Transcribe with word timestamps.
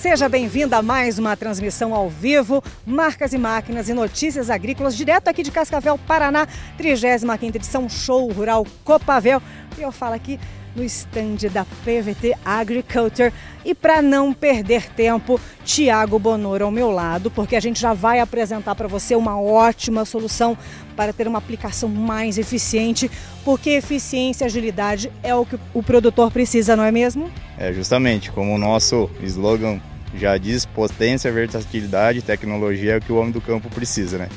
Seja 0.00 0.28
bem-vindo 0.28 0.76
a 0.76 0.80
mais 0.80 1.18
uma 1.18 1.36
transmissão 1.36 1.92
ao 1.92 2.08
vivo, 2.08 2.62
Marcas 2.86 3.32
e 3.32 3.38
Máquinas 3.38 3.88
e 3.88 3.92
Notícias 3.92 4.48
Agrícolas, 4.48 4.96
direto 4.96 5.26
aqui 5.26 5.42
de 5.42 5.50
Cascavel, 5.50 5.98
Paraná, 5.98 6.46
35ª 6.78 7.56
edição 7.56 7.88
Show 7.88 8.30
Rural 8.30 8.64
Copavel. 8.84 9.42
E 9.76 9.82
eu 9.82 9.90
falo 9.90 10.14
aqui 10.14 10.38
no 10.76 10.84
estande 10.84 11.48
da 11.48 11.64
PVT 11.64 12.36
Agriculture. 12.44 13.32
E 13.64 13.74
para 13.74 14.00
não 14.00 14.32
perder 14.32 14.88
tempo, 14.90 15.40
Tiago 15.64 16.16
Bonoro 16.16 16.64
ao 16.64 16.70
meu 16.70 16.92
lado, 16.92 17.28
porque 17.30 17.56
a 17.56 17.60
gente 17.60 17.80
já 17.80 17.92
vai 17.92 18.20
apresentar 18.20 18.76
para 18.76 18.86
você 18.86 19.16
uma 19.16 19.38
ótima 19.40 20.04
solução 20.04 20.56
para 20.94 21.12
ter 21.12 21.26
uma 21.26 21.38
aplicação 21.38 21.88
mais 21.88 22.38
eficiente, 22.38 23.10
porque 23.44 23.70
eficiência 23.70 24.44
e 24.44 24.46
agilidade 24.46 25.12
é 25.22 25.34
o 25.34 25.44
que 25.44 25.58
o 25.74 25.82
produtor 25.82 26.30
precisa, 26.30 26.76
não 26.76 26.84
é 26.84 26.92
mesmo? 26.92 27.30
É, 27.58 27.72
justamente, 27.72 28.30
como 28.30 28.54
o 28.54 28.58
nosso 28.58 29.10
slogan 29.22 29.80
já 30.14 30.36
diz, 30.38 30.64
potência, 30.64 31.30
versatilidade, 31.30 32.22
tecnologia 32.22 32.94
é 32.94 32.96
o 32.98 33.00
que 33.00 33.12
o 33.12 33.16
homem 33.16 33.32
do 33.32 33.40
campo 33.40 33.68
precisa, 33.68 34.18
né? 34.18 34.28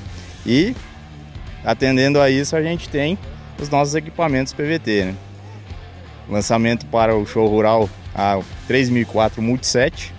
E 0.46 0.76
atendendo 1.64 2.20
a 2.20 2.30
isso, 2.30 2.56
a 2.56 2.62
gente 2.62 2.90
tem 2.90 3.18
os 3.60 3.70
nossos 3.70 3.96
equipamentos 3.96 4.54
PVT, 4.54 5.06
né? 5.06 5.16
Lançamento 6.30 6.86
para 6.88 7.16
o 7.16 7.26
show 7.26 7.48
rural 7.48 7.90
a 8.16 8.40
3004 8.68 9.42
Multiset, 9.42 10.14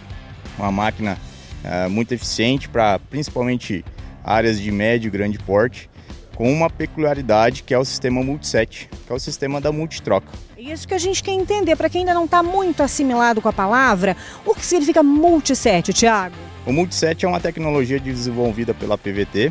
uma 0.59 0.71
máquina 0.71 1.19
uh, 1.65 1.91
muito 1.91 2.13
eficiente 2.13 2.69
para 2.69 2.99
principalmente 2.99 3.85
áreas 4.25 4.61
de 4.61 4.71
médio 4.71 5.09
e 5.09 5.11
grande 5.11 5.39
porte, 5.39 5.91
com 6.35 6.53
uma 6.53 6.71
peculiaridade 6.71 7.63
que 7.63 7.75
é 7.75 7.79
o 7.79 7.85
sistema 7.85 8.23
Multiset, 8.23 8.89
que 9.07 9.13
é 9.13 9.15
o 9.15 9.19
sistema 9.19 9.61
da 9.61 9.73
multitroca. 9.73 10.29
Isso 10.65 10.87
que 10.87 10.95
a 10.95 10.99
gente 10.99 11.25
quer 11.25 11.33
entender, 11.33 11.75
para 11.75 11.91
quem 11.91 12.03
ainda 12.03 12.15
não 12.15 12.25
está 12.25 12.41
muito 12.41 12.85
assimilado 12.85 13.43
com 13.43 13.49
a 13.49 13.53
palavra, 13.53 14.17
o 14.47 14.55
que 14.55 14.65
significa 14.65 15.03
Multiset, 15.03 15.93
Tiago? 15.93 16.37
O 16.65 16.73
Multiset 16.73 17.25
é 17.25 17.29
uma 17.29 17.41
tecnologia 17.41 17.99
desenvolvida 17.99 18.73
pela 18.73 18.97
PVT, 18.97 19.51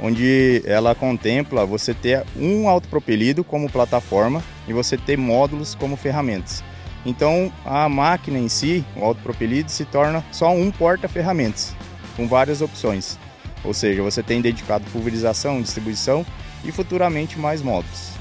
onde 0.00 0.62
ela 0.64 0.94
contempla 0.94 1.66
você 1.66 1.92
ter 1.92 2.24
um 2.34 2.70
autopropelido 2.70 3.44
como 3.44 3.70
plataforma 3.70 4.42
e 4.66 4.72
você 4.72 4.96
ter 4.96 5.18
módulos 5.18 5.74
como 5.74 5.94
ferramentas. 5.94 6.64
Então 7.04 7.52
a 7.62 7.86
máquina 7.86 8.38
em 8.38 8.48
si, 8.48 8.82
o 8.96 9.04
autopropelido, 9.04 9.70
se 9.70 9.84
torna 9.84 10.24
só 10.32 10.54
um 10.54 10.70
porta-ferramentas, 10.70 11.76
com 12.16 12.26
várias 12.26 12.62
opções. 12.62 13.18
Ou 13.62 13.74
seja, 13.74 14.02
você 14.02 14.22
tem 14.22 14.40
dedicado 14.40 14.86
pulverização, 14.90 15.60
distribuição 15.60 16.24
e 16.64 16.72
futuramente 16.72 17.38
mais 17.38 17.60
módulos. 17.60 18.16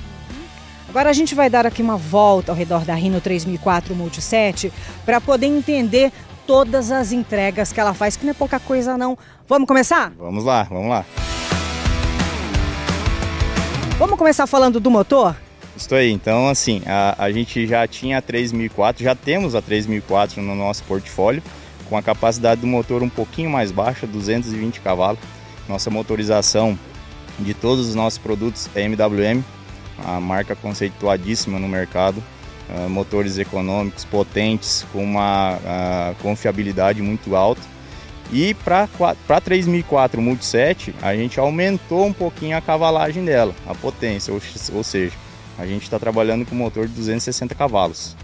Agora 0.96 1.10
a 1.10 1.14
gente 1.14 1.36
vai 1.36 1.50
dar 1.50 1.66
aqui 1.66 1.82
uma 1.82 1.98
volta 1.98 2.54
ao 2.54 2.56
redor 2.58 2.86
da 2.86 2.96
Rhino 2.96 3.20
3004 3.20 3.94
Multiset 3.94 4.72
para 5.06 5.20
poder 5.20 5.48
entender 5.48 6.10
todas 6.48 6.90
as 6.90 7.12
entregas 7.12 7.74
que 7.74 7.82
ela 7.82 7.94
faz, 7.94 8.16
que 8.16 8.24
não 8.24 8.32
é 8.32 8.34
pouca 8.34 8.62
coisa 8.62 8.98
não. 8.98 9.18
Vamos 9.46 9.68
começar? 9.68 10.14
Vamos 10.18 10.46
lá, 10.46 10.64
vamos 10.64 10.88
lá. 10.88 11.06
Vamos 14.00 14.18
começar 14.18 14.48
falando 14.48 14.80
do 14.80 14.90
motor? 14.90 15.36
Estou 15.76 15.98
aí. 15.98 16.10
Então, 16.10 16.48
assim, 16.48 16.82
a, 16.86 17.26
a 17.26 17.30
gente 17.30 17.68
já 17.68 17.86
tinha 17.86 18.20
a 18.20 18.22
3004, 18.22 19.04
já 19.04 19.14
temos 19.14 19.54
a 19.54 19.62
3004 19.62 20.42
no 20.42 20.56
nosso 20.56 20.82
portfólio, 20.84 21.44
com 21.90 21.98
a 21.98 22.02
capacidade 22.02 22.62
do 22.62 22.68
motor 22.68 23.04
um 23.04 23.10
pouquinho 23.10 23.50
mais 23.50 23.70
baixa, 23.70 24.08
220 24.08 24.80
cavalos. 24.80 25.20
Nossa 25.68 25.90
motorização 25.90 26.80
de 27.38 27.54
todos 27.54 27.90
os 27.90 27.96
nossos 27.96 28.18
produtos 28.18 28.70
é 28.74 28.84
MWM, 28.84 29.44
a 30.04 30.20
marca 30.20 30.56
conceituadíssima 30.56 31.60
no 31.60 31.68
mercado. 31.68 32.24
Uh, 32.68 32.90
motores 32.90 33.38
econômicos, 33.38 34.04
potentes, 34.06 34.84
com 34.92 35.04
uma 35.04 35.54
uh, 35.58 36.16
confiabilidade 36.24 37.00
muito 37.00 37.36
alta 37.36 37.62
e 38.32 38.54
para 38.56 39.40
3004 39.42 40.22
Multiset, 40.22 40.94
a 41.02 41.16
gente 41.16 41.40
aumentou 41.40 42.06
um 42.06 42.14
pouquinho 42.14 42.58
a 42.58 42.62
cavalagem 42.62 43.24
dela, 43.24 43.54
a 43.68 43.76
potência, 43.76 44.34
ou, 44.34 44.42
ou 44.74 44.84
seja, 44.84 45.14
a 45.58 45.66
gente 45.66 45.84
está 45.84 46.00
trabalhando 46.00 46.46
com 46.46 46.56
motor 46.56 46.88
de 46.88 46.94
260 46.94 47.54
cavalos. 47.54 48.16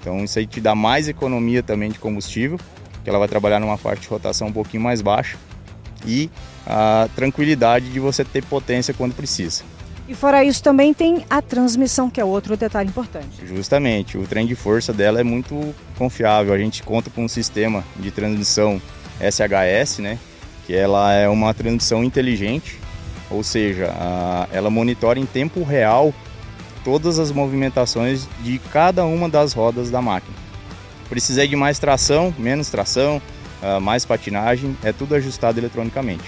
Então 0.00 0.22
isso 0.22 0.38
aí 0.38 0.46
te 0.46 0.60
dá 0.60 0.74
mais 0.74 1.08
economia 1.08 1.62
também 1.62 1.90
de 1.90 1.98
combustível, 1.98 2.60
que 3.02 3.08
ela 3.08 3.18
vai 3.18 3.28
trabalhar 3.28 3.58
numa 3.58 3.76
faixa 3.76 4.02
de 4.02 4.08
rotação 4.08 4.48
um 4.48 4.52
pouquinho 4.52 4.82
mais 4.82 5.00
baixa 5.00 5.36
e 6.06 6.30
a 6.66 7.08
tranquilidade 7.16 7.88
de 7.90 7.98
você 7.98 8.24
ter 8.24 8.44
potência 8.44 8.92
quando 8.92 9.14
precisa. 9.14 9.64
E 10.08 10.14
fora 10.14 10.44
isso 10.44 10.62
também 10.62 10.94
tem 10.94 11.24
a 11.28 11.42
transmissão, 11.42 12.08
que 12.08 12.20
é 12.20 12.24
outro 12.24 12.56
detalhe 12.56 12.88
importante. 12.88 13.44
Justamente, 13.44 14.16
o 14.16 14.26
trem 14.26 14.46
de 14.46 14.54
força 14.54 14.92
dela 14.92 15.20
é 15.20 15.24
muito 15.24 15.74
confiável. 15.98 16.54
A 16.54 16.58
gente 16.58 16.82
conta 16.82 17.10
com 17.10 17.24
um 17.24 17.28
sistema 17.28 17.84
de 17.96 18.10
transmissão 18.12 18.80
SHS, 19.20 19.98
né? 19.98 20.18
Que 20.64 20.74
ela 20.74 21.12
é 21.12 21.28
uma 21.28 21.52
transmissão 21.52 22.04
inteligente, 22.04 22.78
ou 23.30 23.42
seja, 23.42 23.92
a, 23.98 24.48
ela 24.52 24.70
monitora 24.70 25.18
em 25.18 25.26
tempo 25.26 25.62
real 25.64 26.14
todas 26.84 27.18
as 27.18 27.32
movimentações 27.32 28.28
de 28.42 28.60
cada 28.72 29.04
uma 29.04 29.28
das 29.28 29.52
rodas 29.52 29.90
da 29.90 30.00
máquina. 30.00 30.36
Precisei 31.08 31.48
de 31.48 31.56
mais 31.56 31.80
tração, 31.80 32.32
menos 32.38 32.68
tração, 32.68 33.20
uh, 33.60 33.80
mais 33.80 34.04
patinagem, 34.04 34.76
é 34.84 34.92
tudo 34.92 35.16
ajustado 35.16 35.58
eletronicamente. 35.58 36.22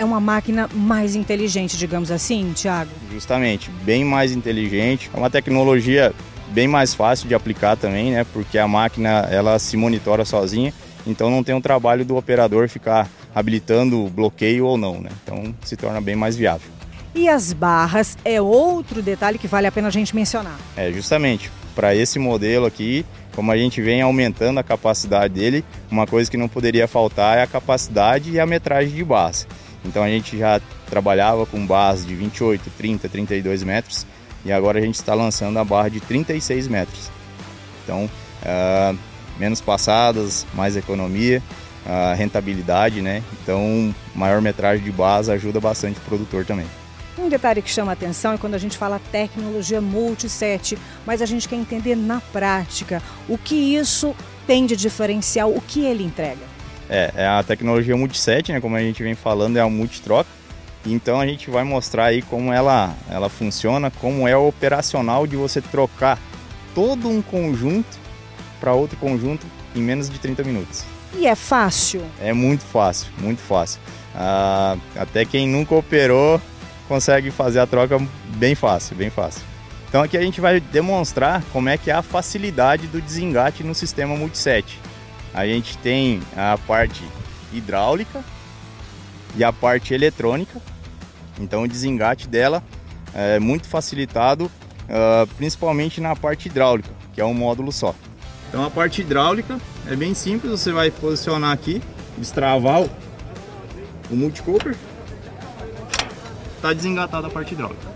É 0.00 0.04
uma 0.04 0.18
máquina 0.18 0.66
mais 0.72 1.14
inteligente, 1.14 1.76
digamos 1.76 2.10
assim, 2.10 2.52
Thiago? 2.54 2.90
Justamente, 3.12 3.70
bem 3.84 4.02
mais 4.02 4.32
inteligente. 4.32 5.10
É 5.12 5.16
uma 5.18 5.28
tecnologia 5.28 6.14
bem 6.48 6.66
mais 6.66 6.94
fácil 6.94 7.28
de 7.28 7.34
aplicar 7.34 7.76
também, 7.76 8.12
né? 8.12 8.24
Porque 8.32 8.56
a 8.56 8.66
máquina 8.66 9.28
ela 9.30 9.58
se 9.58 9.76
monitora 9.76 10.24
sozinha 10.24 10.72
então 11.06 11.30
não 11.30 11.42
tem 11.42 11.54
um 11.54 11.60
trabalho 11.60 12.04
do 12.04 12.16
operador 12.16 12.68
ficar 12.68 13.08
habilitando 13.34 14.08
bloqueio 14.08 14.66
ou 14.66 14.76
não, 14.76 15.00
né? 15.00 15.10
Então 15.22 15.54
se 15.62 15.76
torna 15.76 16.00
bem 16.00 16.16
mais 16.16 16.36
viável. 16.36 16.70
E 17.14 17.28
as 17.28 17.52
barras 17.52 18.16
é 18.24 18.40
outro 18.40 19.02
detalhe 19.02 19.38
que 19.38 19.48
vale 19.48 19.66
a 19.66 19.72
pena 19.72 19.88
a 19.88 19.90
gente 19.90 20.14
mencionar. 20.14 20.56
É, 20.76 20.92
justamente, 20.92 21.50
para 21.74 21.94
esse 21.94 22.18
modelo 22.18 22.66
aqui, 22.66 23.04
como 23.34 23.50
a 23.50 23.56
gente 23.56 23.82
vem 23.82 24.00
aumentando 24.00 24.60
a 24.60 24.62
capacidade 24.62 25.34
dele, 25.34 25.64
uma 25.90 26.06
coisa 26.06 26.30
que 26.30 26.36
não 26.36 26.48
poderia 26.48 26.86
faltar 26.86 27.38
é 27.38 27.42
a 27.42 27.46
capacidade 27.46 28.30
e 28.30 28.38
a 28.38 28.46
metragem 28.46 28.94
de 28.94 29.04
barras. 29.04 29.46
Então 29.84 30.02
a 30.02 30.08
gente 30.08 30.36
já 30.36 30.60
trabalhava 30.88 31.46
com 31.46 31.66
barras 31.66 32.06
de 32.06 32.14
28, 32.14 32.70
30, 32.76 33.08
32 33.08 33.62
metros 33.62 34.06
e 34.44 34.52
agora 34.52 34.78
a 34.78 34.82
gente 34.82 34.96
está 34.96 35.14
lançando 35.14 35.58
a 35.58 35.64
barra 35.64 35.88
de 35.88 36.00
36 36.00 36.68
metros. 36.68 37.10
Então, 37.84 38.04
uh, 38.42 38.98
menos 39.38 39.60
passadas, 39.60 40.46
mais 40.54 40.76
economia, 40.76 41.42
a 41.86 42.14
rentabilidade, 42.14 43.00
né? 43.00 43.22
Então, 43.42 43.94
maior 44.14 44.40
metragem 44.40 44.84
de 44.84 44.92
base 44.92 45.32
ajuda 45.32 45.60
bastante 45.60 45.98
o 45.98 46.02
produtor 46.02 46.44
também. 46.44 46.66
Um 47.18 47.28
detalhe 47.28 47.60
que 47.60 47.70
chama 47.70 47.92
a 47.92 47.94
atenção 47.94 48.32
é 48.32 48.38
quando 48.38 48.54
a 48.54 48.58
gente 48.58 48.78
fala 48.78 49.00
tecnologia 49.10 49.80
multiset, 49.80 50.78
mas 51.04 51.20
a 51.20 51.26
gente 51.26 51.48
quer 51.48 51.56
entender 51.56 51.94
na 51.94 52.20
prática 52.20 53.02
o 53.28 53.36
que 53.36 53.54
isso 53.54 54.14
tem 54.46 54.64
de 54.64 54.76
diferencial, 54.76 55.50
o 55.50 55.60
que 55.60 55.84
ele 55.84 56.04
entrega. 56.04 56.59
É, 56.90 57.12
é 57.14 57.26
a 57.26 57.42
tecnologia 57.44 57.96
multiset, 57.96 58.52
né? 58.52 58.60
Como 58.60 58.74
a 58.74 58.80
gente 58.80 59.00
vem 59.00 59.14
falando, 59.14 59.56
é 59.56 59.60
a 59.60 59.68
multitroca. 59.68 60.28
Então 60.84 61.20
a 61.20 61.26
gente 61.26 61.48
vai 61.48 61.62
mostrar 61.62 62.06
aí 62.06 62.20
como 62.20 62.52
ela, 62.52 62.94
ela 63.08 63.28
funciona, 63.28 63.90
como 63.90 64.26
é 64.26 64.36
operacional 64.36 65.26
de 65.26 65.36
você 65.36 65.60
trocar 65.60 66.18
todo 66.74 67.08
um 67.08 67.22
conjunto 67.22 67.98
para 68.58 68.72
outro 68.72 68.96
conjunto 68.96 69.46
em 69.74 69.80
menos 69.80 70.10
de 70.10 70.18
30 70.18 70.42
minutos. 70.42 70.84
E 71.14 71.26
é 71.26 71.34
fácil? 71.34 72.02
É 72.20 72.32
muito 72.32 72.64
fácil, 72.64 73.08
muito 73.18 73.40
fácil. 73.40 73.80
Ah, 74.14 74.76
até 74.96 75.24
quem 75.24 75.46
nunca 75.46 75.74
operou 75.74 76.40
consegue 76.88 77.30
fazer 77.30 77.60
a 77.60 77.66
troca 77.66 78.00
bem 78.36 78.54
fácil, 78.54 78.96
bem 78.96 79.10
fácil. 79.10 79.42
Então 79.88 80.02
aqui 80.02 80.16
a 80.16 80.22
gente 80.22 80.40
vai 80.40 80.60
demonstrar 80.60 81.42
como 81.52 81.68
é 81.68 81.76
que 81.76 81.90
é 81.90 81.94
a 81.94 82.02
facilidade 82.02 82.86
do 82.86 83.00
desengate 83.00 83.62
no 83.62 83.74
sistema 83.74 84.16
multiset. 84.16 84.78
A 85.32 85.46
gente 85.46 85.78
tem 85.78 86.20
a 86.36 86.58
parte 86.66 87.02
hidráulica 87.52 88.24
e 89.36 89.44
a 89.44 89.52
parte 89.52 89.94
eletrônica. 89.94 90.60
Então 91.38 91.62
o 91.62 91.68
desengate 91.68 92.28
dela 92.28 92.62
é 93.14 93.38
muito 93.38 93.68
facilitado, 93.68 94.46
uh, 94.46 95.26
principalmente 95.36 96.00
na 96.00 96.14
parte 96.14 96.48
hidráulica, 96.48 96.90
que 97.14 97.20
é 97.20 97.24
um 97.24 97.34
módulo 97.34 97.72
só. 97.72 97.94
Então 98.48 98.64
a 98.64 98.70
parte 98.70 99.00
hidráulica 99.00 99.58
é 99.88 99.96
bem 99.96 100.14
simples, 100.14 100.50
você 100.50 100.72
vai 100.72 100.90
posicionar 100.90 101.52
aqui, 101.52 101.80
destravar 102.18 102.82
o, 102.82 102.90
o 104.10 104.16
multicooper, 104.16 104.76
está 106.56 106.72
desengatada 106.72 107.28
a 107.28 107.30
parte 107.30 107.54
hidráulica. 107.54 107.89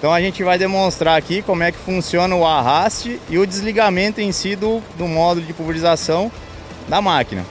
Então 0.00 0.14
a 0.14 0.20
gente 0.22 0.42
vai 0.42 0.56
demonstrar 0.56 1.18
aqui 1.18 1.42
como 1.42 1.62
é 1.62 1.70
que 1.70 1.76
funciona 1.76 2.34
o 2.34 2.46
arraste 2.46 3.20
e 3.28 3.36
o 3.36 3.46
desligamento 3.46 4.18
em 4.18 4.32
si 4.32 4.56
do, 4.56 4.82
do 4.96 5.06
módulo 5.06 5.44
de 5.44 5.52
pulverização 5.52 6.32
da 6.88 7.02
máquina. 7.02 7.44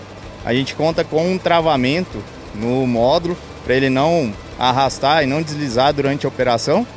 A 0.43 0.51
gente 0.51 0.73
conta 0.73 1.03
com 1.03 1.31
um 1.31 1.37
travamento 1.37 2.23
no 2.55 2.87
módulo 2.87 3.37
para 3.63 3.75
ele 3.75 3.87
não 3.87 4.33
arrastar 4.57 5.21
e 5.21 5.27
não 5.27 5.43
deslizar 5.43 5.93
durante 5.93 6.25
a 6.25 6.29
operação. 6.29 6.87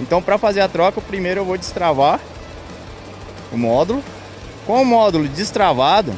Então 0.00 0.22
para 0.22 0.38
fazer 0.38 0.60
a 0.60 0.68
troca, 0.68 1.00
primeiro 1.00 1.40
eu 1.40 1.44
vou 1.44 1.58
destravar 1.58 2.20
o 3.50 3.58
módulo 3.58 4.04
com 4.68 4.82
o 4.82 4.86
módulo 4.86 5.26
destravado, 5.26 6.14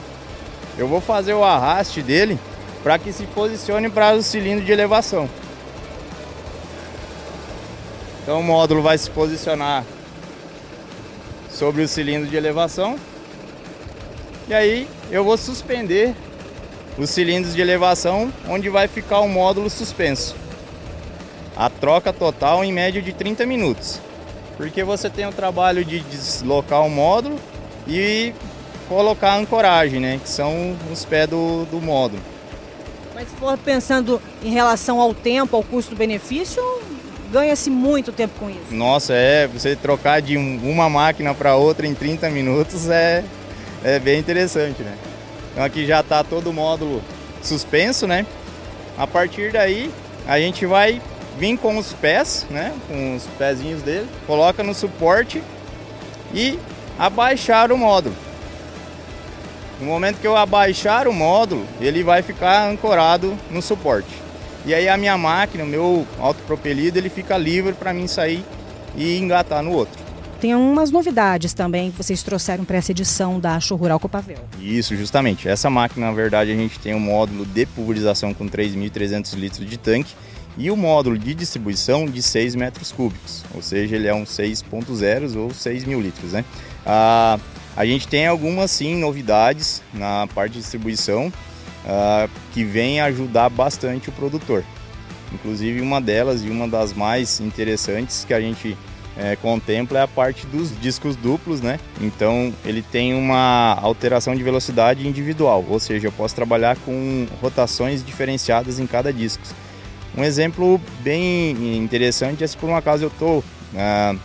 eu 0.77 0.87
vou 0.87 1.01
fazer 1.01 1.33
o 1.33 1.43
arraste 1.43 2.03
dele 2.03 2.39
para 2.83 2.99
que 2.99 3.15
se 3.15 3.25
posicione 3.29 3.89
para 3.89 4.13
o 4.13 4.23
cilindro 4.23 4.63
de 4.63 4.73
elevação. 4.73 5.27
Então 8.25 8.41
o 8.41 8.43
módulo 8.43 8.81
vai 8.81 8.97
se 8.97 9.11
posicionar 9.11 9.85
sobre 11.51 11.83
o 11.83 11.89
cilindro 11.89 12.27
de 12.27 12.35
elevação. 12.35 12.97
E 14.49 14.55
aí 14.55 14.89
eu 15.11 15.23
vou 15.23 15.37
suspender 15.37 16.15
os 16.97 17.11
cilindros 17.11 17.55
de 17.55 17.61
elevação 17.61 18.33
onde 18.49 18.71
vai 18.71 18.89
ficar 18.89 19.21
o 19.21 19.29
módulo 19.29 19.69
suspenso. 19.69 20.35
A 21.55 21.69
troca 21.69 22.15
total 22.15 22.65
em 22.65 22.73
média 22.73 23.03
de 23.03 23.13
30 23.13 23.45
minutos. 23.45 24.01
Porque 24.57 24.83
você 24.83 25.11
tem 25.11 25.27
o 25.27 25.33
trabalho 25.33 25.85
de 25.85 26.01
deslocar 26.01 26.81
o 26.81 26.89
módulo 26.89 27.39
e 27.87 28.33
colocar 28.89 29.33
a 29.33 29.37
ancoragem, 29.37 30.01
né? 30.01 30.19
Que 30.23 30.31
são 30.31 30.75
os 30.91 31.05
pés 31.05 31.29
do, 31.29 31.67
do 31.67 31.79
módulo. 31.79 32.23
Mas 33.15 33.29
se 33.29 33.37
for 33.37 33.59
pensando 33.59 34.21
em 34.43 34.51
relação 34.51 34.99
ao 34.99 35.13
tempo, 35.13 35.57
ao 35.57 35.63
custo-benefício, 35.63 36.63
ganha-se 37.35 37.69
muito 37.69 38.13
tempo 38.13 38.33
com 38.39 38.49
isso. 38.49 38.61
Nossa, 38.71 39.13
é, 39.13 39.49
você 39.49 39.75
trocar 39.75 40.23
de 40.23 40.37
uma 40.37 40.89
máquina 40.89 41.35
para 41.35 41.57
outra 41.57 41.85
em 41.85 41.93
30 41.93 42.31
minutos 42.31 42.89
é, 42.89 43.25
é 43.83 43.99
bem 43.99 44.21
interessante, 44.21 44.83
né? 44.83 44.95
Então 45.51 45.65
aqui 45.65 45.85
já 45.85 45.99
está 45.99 46.23
todo 46.23 46.51
o 46.51 46.53
módulo 46.53 47.03
suspenso, 47.43 48.07
né? 48.07 48.25
A 48.97 49.05
partir 49.05 49.51
daí, 49.51 49.91
a 50.29 50.39
gente 50.39 50.65
vai 50.65 51.03
vir 51.37 51.59
com 51.59 51.77
os 51.77 51.93
pés, 51.93 52.47
né? 52.49 52.73
Com 52.87 53.17
os 53.17 53.25
pezinhos 53.37 53.83
dele, 53.83 54.07
coloca 54.29 54.63
no 54.63 54.73
suporte 54.73 55.43
e 56.33 56.57
abaixar 56.97 57.73
o 57.73 57.77
módulo. 57.77 58.15
No 59.81 59.87
momento 59.87 60.21
que 60.21 60.27
eu 60.27 60.37
abaixar 60.37 61.09
o 61.09 61.13
módulo, 61.13 61.67
ele 61.81 62.05
vai 62.05 62.23
ficar 62.23 62.71
ancorado 62.71 63.37
no 63.51 63.61
suporte. 63.61 64.23
E 64.67 64.73
aí 64.73 64.89
a 64.89 64.97
minha 64.97 65.17
máquina, 65.19 65.65
o 65.65 65.67
meu 65.67 66.07
autopropelido, 66.19 66.99
ele 66.99 67.11
fica 67.11 67.37
livre 67.37 67.75
para 67.75 67.93
mim 67.93 68.07
sair 68.07 68.45
e 68.97 69.19
engatar 69.19 69.63
no 69.63 69.73
outro. 69.73 70.03
Tem 70.41 70.55
umas 70.55 70.91
novidades 70.91 71.55
também 71.55 71.91
que 71.91 71.97
vocês 71.97 72.23
trouxeram 72.23 72.65
para 72.65 72.77
essa 72.77 72.93
edição 72.93 73.41
da 73.41 73.59
Show 73.61 73.79
Rural 73.79 73.99
Copavel. 73.99 74.39
Isso, 74.61 74.95
justamente. 74.97 75.49
Essa 75.49 75.71
máquina, 75.71 76.07
na 76.07 76.13
verdade, 76.13 76.51
a 76.53 76.55
gente 76.55 76.79
tem 76.79 76.95
um 76.95 77.01
módulo 77.01 77.47
de 77.47 77.65
pulverização 77.67 78.35
com 78.35 78.47
3.300 78.49 79.35
litros 79.35 79.69
de 79.69 79.79
tanque 79.79 80.15
e 80.57 80.71
o 80.71 80.77
módulo 80.77 81.19
de 81.19 81.35
distribuição 81.35 82.07
de 82.07 82.23
6 82.23 82.55
metros 82.55 82.93
cúbicos, 82.93 83.45
ou 83.55 83.63
seja, 83.63 83.97
ele 83.97 84.07
é 84.07 84.15
um 84.15 84.25
6.0 84.25 85.37
ou 85.37 85.53
6 85.53 85.85
mil 85.85 86.01
litros, 86.01 86.33
né? 86.33 86.45
Ah, 86.87 87.39
a 87.77 87.85
gente 87.85 88.07
tem 88.07 88.27
algumas 88.27 88.71
sim 88.71 88.97
novidades 88.97 89.83
na 89.93 90.29
parte 90.33 90.53
de 90.53 90.61
distribuição 90.61 91.33
uh, 91.85 92.31
que 92.53 92.65
vem 92.65 93.01
ajudar 93.01 93.49
bastante 93.49 94.09
o 94.09 94.13
produtor. 94.13 94.65
Inclusive 95.33 95.81
uma 95.81 96.01
delas 96.01 96.45
e 96.45 96.49
uma 96.49 96.69
das 96.69 96.93
mais 96.93 97.41
interessantes 97.41 98.25
que 98.25 98.33
a 98.33 98.41
gente 98.41 98.77
é, 99.17 99.37
contempla 99.37 100.01
é 100.01 100.03
a 100.03 100.09
parte 100.09 100.47
dos 100.47 100.79
discos 100.81 101.17
duplos, 101.17 101.61
né? 101.61 101.79
Então 102.01 102.53
ele 102.65 102.83
tem 102.83 103.15
uma 103.15 103.79
alteração 103.81 104.35
de 104.35 104.43
velocidade 104.43 105.07
individual, 105.07 105.65
ou 105.69 105.79
seja, 105.79 106.09
eu 106.09 106.13
posso 106.13 106.35
trabalhar 106.35 106.77
com 106.85 107.27
rotações 107.41 108.05
diferenciadas 108.05 108.79
em 108.79 108.87
cada 108.87 109.13
disco. 109.13 109.43
Um 110.17 110.23
exemplo 110.23 110.81
bem 111.01 111.77
interessante 111.77 112.45
é 112.45 112.47
se 112.47 112.57
por 112.57 112.69
um 112.69 112.77
acaso 112.77 113.05
eu 113.05 113.09
estou 113.09 113.39
uh, 113.39 114.19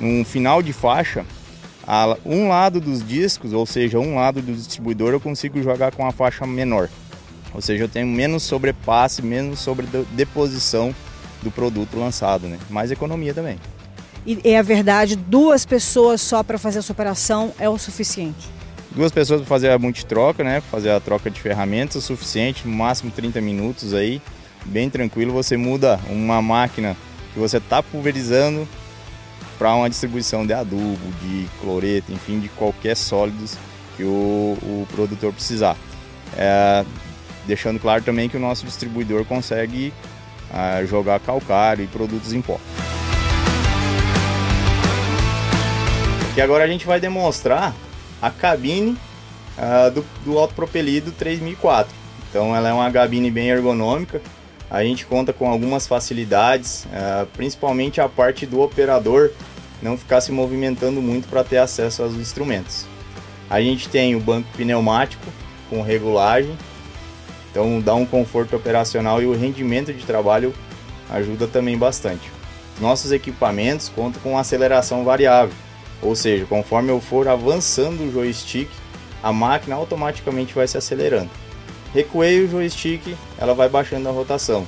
num 0.00 0.24
final 0.24 0.62
de 0.62 0.72
faixa 0.72 1.24
um 2.24 2.48
lado 2.48 2.80
dos 2.80 3.06
discos, 3.06 3.52
ou 3.52 3.66
seja, 3.66 3.98
um 3.98 4.14
lado 4.14 4.40
do 4.40 4.52
distribuidor, 4.52 5.12
eu 5.12 5.20
consigo 5.20 5.60
jogar 5.62 5.92
com 5.92 6.06
a 6.06 6.12
faixa 6.12 6.46
menor. 6.46 6.88
Ou 7.54 7.60
seja, 7.60 7.84
eu 7.84 7.88
tenho 7.88 8.06
menos 8.06 8.42
sobrepasse, 8.42 9.22
menos 9.22 9.60
sobre 9.60 9.86
deposição 10.12 10.94
do 11.42 11.50
produto 11.50 11.98
lançado, 11.98 12.46
né? 12.46 12.58
Mais 12.70 12.90
economia 12.90 13.34
também. 13.34 13.58
E 14.24 14.38
é 14.44 14.62
verdade, 14.62 15.16
duas 15.16 15.66
pessoas 15.66 16.20
só 16.20 16.42
para 16.42 16.56
fazer 16.56 16.78
essa 16.78 16.92
operação 16.92 17.52
é 17.58 17.68
o 17.68 17.76
suficiente? 17.76 18.48
Duas 18.92 19.10
pessoas 19.10 19.40
para 19.40 19.48
fazer 19.48 19.70
a 19.70 19.78
multitroca, 19.78 20.44
né? 20.44 20.60
Fazer 20.60 20.90
a 20.90 21.00
troca 21.00 21.28
de 21.30 21.40
ferramentas, 21.40 21.96
o 21.96 22.00
suficiente, 22.00 22.66
no 22.66 22.74
máximo 22.74 23.10
30 23.10 23.40
minutos 23.40 23.94
aí, 23.94 24.22
bem 24.66 24.88
tranquilo. 24.88 25.32
Você 25.32 25.56
muda 25.56 25.98
uma 26.08 26.40
máquina 26.40 26.96
que 27.32 27.40
você 27.40 27.56
está 27.56 27.82
pulverizando 27.82 28.68
para 29.58 29.74
uma 29.74 29.90
distribuição 29.90 30.46
de 30.46 30.52
adubo, 30.52 30.98
de 31.22 31.48
cloreto, 31.60 32.12
enfim, 32.12 32.38
de 32.38 32.48
qualquer 32.50 32.96
sólidos 32.96 33.56
que 33.96 34.04
o, 34.04 34.56
o 34.62 34.86
produtor 34.92 35.32
precisar. 35.32 35.76
É, 36.36 36.84
deixando 37.46 37.78
claro 37.78 38.02
também 38.02 38.28
que 38.28 38.36
o 38.36 38.40
nosso 38.40 38.64
distribuidor 38.64 39.24
consegue 39.24 39.92
é, 40.52 40.84
jogar 40.86 41.20
calcário 41.20 41.84
e 41.84 41.88
produtos 41.88 42.32
em 42.32 42.40
pó. 42.40 42.58
Aqui 46.30 46.40
agora 46.40 46.64
a 46.64 46.66
gente 46.66 46.86
vai 46.86 46.98
demonstrar 46.98 47.74
a 48.20 48.30
cabine 48.30 48.96
uh, 49.58 49.90
do, 49.90 50.04
do 50.24 50.38
autopropelido 50.38 51.12
3004. 51.12 51.92
Então 52.30 52.56
ela 52.56 52.70
é 52.70 52.72
uma 52.72 52.90
cabine 52.90 53.30
bem 53.30 53.50
ergonômica, 53.50 54.22
a 54.70 54.82
gente 54.82 55.04
conta 55.04 55.32
com 55.34 55.46
algumas 55.46 55.86
facilidades, 55.86 56.86
uh, 56.86 57.26
principalmente 57.34 58.00
a 58.00 58.08
parte 58.08 58.46
do 58.46 58.62
operador 58.62 59.30
não 59.82 59.98
ficar 59.98 60.20
se 60.20 60.32
movimentando 60.32 61.02
muito 61.02 61.28
para 61.28 61.44
ter 61.44 61.58
acesso 61.58 62.02
aos 62.02 62.14
instrumentos. 62.14 62.86
A 63.50 63.60
gente 63.60 63.88
tem 63.88 64.14
o 64.14 64.20
banco 64.20 64.48
pneumático 64.56 65.26
com 65.68 65.82
regulagem, 65.82 66.56
então 67.52 67.80
dá 67.80 67.94
um 67.94 68.04
conforto 68.04 68.56
operacional 68.56 69.22
e 69.22 69.26
o 69.26 69.36
rendimento 69.36 69.92
de 69.92 70.04
trabalho 70.04 70.52
ajuda 71.08 71.46
também 71.46 71.78
bastante. 71.78 72.32
Nossos 72.80 73.12
equipamentos 73.12 73.88
contam 73.88 74.20
com 74.22 74.36
aceleração 74.36 75.04
variável, 75.04 75.54
ou 76.00 76.16
seja, 76.16 76.46
conforme 76.46 76.90
eu 76.90 77.00
for 77.00 77.28
avançando 77.28 78.02
o 78.02 78.10
joystick, 78.10 78.68
a 79.22 79.32
máquina 79.32 79.76
automaticamente 79.76 80.54
vai 80.54 80.66
se 80.66 80.76
acelerando. 80.76 81.30
Recuei 81.94 82.42
o 82.42 82.50
joystick, 82.50 83.14
ela 83.38 83.54
vai 83.54 83.68
baixando 83.68 84.08
a 84.08 84.12
rotação. 84.12 84.66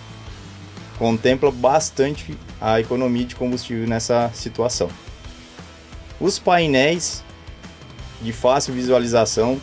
Contempla 0.99 1.51
bastante 1.51 2.39
a 2.61 2.79
economia 2.79 3.25
de 3.25 3.35
combustível 3.35 3.89
nessa 3.89 4.31
situação. 4.35 4.89
Os 6.21 6.39
painéis 6.39 7.25
de 8.23 8.33
fácil 8.33 8.75
visualização, 8.75 9.61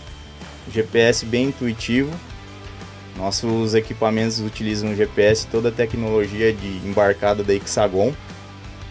GPS 0.72 1.26
bem 1.26 1.46
intuitivo. 1.46 2.12
Nossos 3.18 3.74
equipamentos 3.74 4.40
utilizam 4.40 4.96
GPS, 4.96 5.46
toda 5.48 5.70
a 5.70 5.72
tecnologia 5.72 6.54
de 6.54 6.78
embarcada 6.86 7.44
da 7.44 7.54
Hexagon, 7.54 8.14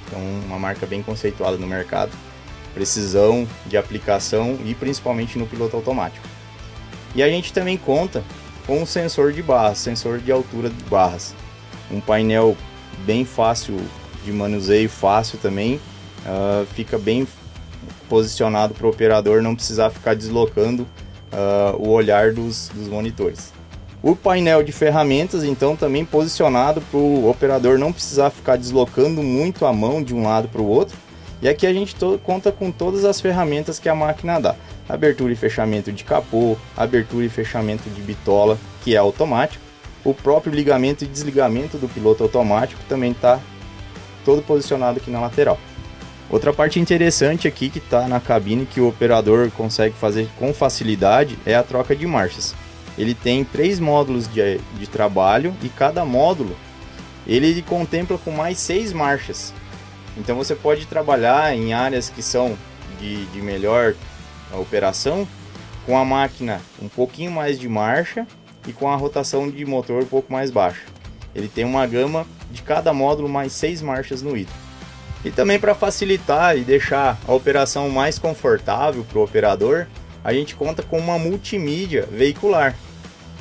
então 0.06 0.20
uma 0.46 0.58
marca 0.58 0.86
bem 0.86 1.02
conceituada 1.02 1.56
no 1.56 1.66
mercado. 1.66 2.12
Precisão 2.74 3.48
de 3.66 3.76
aplicação 3.76 4.58
e 4.64 4.74
principalmente 4.74 5.38
no 5.38 5.46
piloto 5.46 5.76
automático. 5.76 6.26
E 7.14 7.22
a 7.22 7.28
gente 7.28 7.52
também 7.52 7.76
conta 7.76 8.22
com 8.66 8.82
um 8.82 8.86
sensor 8.86 9.32
de 9.32 9.42
barras, 9.42 9.78
sensor 9.78 10.18
de 10.18 10.30
altura 10.30 10.70
de 10.70 10.84
barras. 10.84 11.34
Um 11.90 12.00
painel 12.00 12.56
bem 13.04 13.24
fácil 13.24 13.76
de 14.24 14.32
manuseio, 14.32 14.88
fácil 14.88 15.38
também, 15.38 15.80
uh, 16.24 16.64
fica 16.74 16.98
bem 16.98 17.26
posicionado 18.08 18.74
para 18.74 18.86
o 18.86 18.90
operador 18.90 19.42
não 19.42 19.54
precisar 19.54 19.90
ficar 19.90 20.14
deslocando 20.14 20.82
uh, 21.32 21.76
o 21.78 21.88
olhar 21.90 22.32
dos, 22.32 22.70
dos 22.74 22.88
monitores. 22.88 23.52
O 24.02 24.16
painel 24.16 24.62
de 24.62 24.73
ferramentas, 24.73 25.45
então, 25.45 25.76
também 25.76 26.07
posicionado 26.07 26.80
para 26.80 26.99
o 26.99 27.28
operador 27.28 27.78
não 27.78 27.92
precisar 27.92 28.30
ficar 28.30 28.57
deslocando 28.57 29.23
muito 29.23 29.66
a 29.66 29.73
mão 29.73 30.02
de 30.02 30.14
um 30.14 30.23
lado 30.23 30.49
para 30.49 30.62
o 30.62 30.66
outro. 30.66 30.97
E 31.42 31.49
aqui 31.49 31.66
a 31.66 31.73
gente 31.73 31.95
conta 32.23 32.50
com 32.50 32.71
todas 32.71 33.04
as 33.04 33.21
ferramentas 33.21 33.78
que 33.78 33.88
a 33.90 33.95
máquina 33.95 34.40
dá: 34.40 34.57
abertura 34.88 35.33
e 35.33 35.37
fechamento 35.37 35.92
de 35.92 36.02
capô, 36.02 36.57
abertura 36.75 37.26
e 37.26 37.28
fechamento 37.28 37.90
de 37.90 38.00
bitola, 38.00 38.59
que 38.83 38.95
é 38.95 38.99
automático, 38.99 39.62
o 40.02 40.14
próprio 40.14 40.52
ligamento 40.52 41.04
e 41.04 41.07
desligamento 41.07 41.76
do 41.76 41.88
piloto 41.88 42.23
automático 42.23 42.80
também 42.88 43.12
está 43.12 43.38
todo 44.25 44.42
posicionado 44.42 44.99
aqui 44.99 45.11
na 45.11 45.21
lateral. 45.21 45.59
Outra 46.30 46.52
parte 46.52 46.80
interessante 46.80 47.47
aqui 47.49 47.69
que 47.69 47.78
está 47.78 48.07
na 48.09 48.21
cabine 48.21 48.64
que 48.64 48.80
o 48.80 48.88
operador 48.88 49.50
consegue 49.50 49.95
fazer 49.97 50.28
com 50.38 50.54
facilidade 50.54 51.38
é 51.45 51.54
a 51.54 51.62
troca 51.62 51.95
de 51.95 52.07
marchas. 52.07 52.54
Ele 52.99 53.14
tem 53.14 53.44
três 53.44 53.80
módulos 53.80 54.28
de, 54.28 54.59
de 54.78 54.87
trabalho 54.87 55.54
e 55.62 55.68
cada 55.68 56.04
módulo 56.04 56.56
ele 57.26 57.62
contempla 57.62 58.18
com 58.18 58.30
mais 58.30 58.59
seis 58.59 58.92
marchas. 58.92 59.54
Então 60.16 60.37
você 60.37 60.54
pode 60.54 60.87
trabalhar 60.87 61.54
em 61.54 61.73
áreas 61.73 62.09
que 62.09 62.23
são 62.23 62.56
de, 62.99 63.26
de 63.26 63.40
melhor 63.40 63.94
operação 64.52 65.26
com 65.87 65.97
a 65.97 66.04
máquina 66.04 66.61
um 66.82 66.88
pouquinho 66.88 67.30
mais 67.30 67.59
de 67.59 67.68
marcha 67.68 68.26
e 68.66 68.73
com 68.73 68.90
a 68.90 68.97
rotação 68.97 69.49
de 69.49 69.64
motor 69.64 70.02
um 70.02 70.06
pouco 70.06 70.32
mais 70.32 70.50
baixa. 70.50 70.82
Ele 71.35 71.49
tem 71.49 71.64
uma 71.64 71.87
gama 71.87 72.26
de 72.50 72.62
cada 72.62 72.92
módulo 72.92 73.28
mais 73.28 73.52
seis 73.52 73.80
marchas 73.80 74.23
no 74.23 74.37
hidro. 74.37 74.54
E 75.25 75.30
também 75.30 75.59
para 75.59 75.75
facilitar 75.75 76.56
e 76.56 76.62
deixar 76.62 77.18
a 77.26 77.32
operação 77.32 77.88
mais 77.90 78.18
confortável 78.18 79.04
para 79.04 79.18
o 79.18 79.25
operador, 79.25 79.87
a 80.24 80.32
gente 80.32 80.54
conta 80.54 80.82
com 80.82 80.98
uma 80.98 81.18
multimídia 81.18 82.08
veicular. 82.10 82.74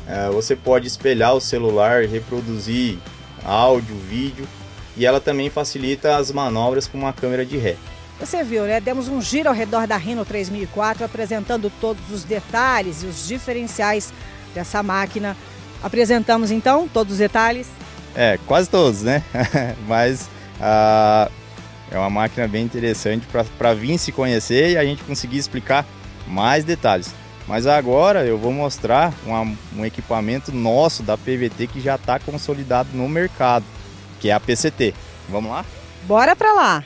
É, 0.07 0.29
você 0.29 0.55
pode 0.55 0.87
espelhar 0.87 1.35
o 1.35 1.41
celular, 1.41 2.05
reproduzir 2.05 2.97
áudio, 3.43 3.95
vídeo 3.95 4.47
e 4.97 5.05
ela 5.05 5.19
também 5.19 5.49
facilita 5.49 6.17
as 6.17 6.31
manobras 6.31 6.87
com 6.87 6.97
uma 6.97 7.13
câmera 7.13 7.45
de 7.45 7.57
ré. 7.57 7.75
Você 8.19 8.43
viu, 8.43 8.65
né? 8.65 8.81
Demos 8.81 9.07
um 9.07 9.21
giro 9.21 9.47
ao 9.47 9.55
redor 9.55 9.87
da 9.87 9.95
Reno 9.95 10.25
3004 10.25 11.05
apresentando 11.05 11.71
todos 11.79 12.03
os 12.11 12.23
detalhes 12.23 13.03
e 13.03 13.05
os 13.05 13.27
diferenciais 13.27 14.11
dessa 14.53 14.83
máquina. 14.83 15.37
Apresentamos 15.81 16.51
então 16.51 16.87
todos 16.87 17.13
os 17.13 17.19
detalhes? 17.19 17.67
É, 18.15 18.37
quase 18.45 18.69
todos, 18.69 19.03
né? 19.03 19.23
Mas 19.87 20.29
ah, 20.59 21.29
é 21.89 21.97
uma 21.97 22.09
máquina 22.09 22.45
bem 22.47 22.65
interessante 22.65 23.25
para 23.57 23.73
vir 23.73 23.97
se 23.97 24.11
conhecer 24.11 24.71
e 24.71 24.77
a 24.77 24.83
gente 24.83 25.01
conseguir 25.03 25.37
explicar 25.37 25.85
mais 26.29 26.63
detalhes. 26.63 27.13
Mas 27.47 27.65
agora 27.65 28.23
eu 28.25 28.37
vou 28.37 28.53
mostrar 28.53 29.11
uma, 29.25 29.41
um 29.75 29.83
equipamento 29.83 30.53
nosso 30.53 31.01
da 31.01 31.17
PVT 31.17 31.65
que 31.65 31.81
já 31.81 31.95
está 31.95 32.19
consolidado 32.19 32.89
no 32.93 33.09
mercado, 33.09 33.65
que 34.19 34.29
é 34.29 34.33
a 34.33 34.39
PCT. 34.39 34.93
Vamos 35.27 35.49
lá? 35.49 35.65
Bora 36.03 36.35
para 36.35 36.53
lá! 36.53 36.83